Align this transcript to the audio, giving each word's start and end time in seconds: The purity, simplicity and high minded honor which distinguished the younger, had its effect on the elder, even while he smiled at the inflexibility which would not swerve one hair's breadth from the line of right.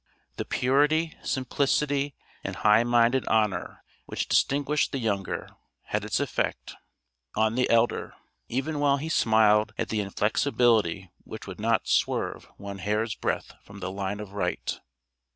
The 0.37 0.45
purity, 0.45 1.15
simplicity 1.21 2.15
and 2.43 2.55
high 2.55 2.83
minded 2.83 3.23
honor 3.27 3.83
which 4.07 4.27
distinguished 4.27 4.91
the 4.91 4.97
younger, 4.97 5.47
had 5.83 6.03
its 6.03 6.19
effect 6.19 6.75
on 7.35 7.53
the 7.53 7.69
elder, 7.69 8.15
even 8.49 8.79
while 8.79 8.97
he 8.97 9.09
smiled 9.09 9.75
at 9.77 9.89
the 9.89 10.01
inflexibility 10.01 11.11
which 11.23 11.45
would 11.45 11.59
not 11.59 11.87
swerve 11.87 12.45
one 12.57 12.79
hair's 12.79 13.13
breadth 13.13 13.53
from 13.63 13.79
the 13.79 13.91
line 13.91 14.19
of 14.19 14.31
right. 14.33 14.79